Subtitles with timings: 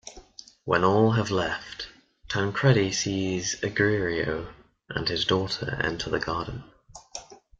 [0.65, 1.89] When all have left,
[2.27, 4.51] Tancredi sees Argirio
[4.89, 6.63] and his daughter enter the garden.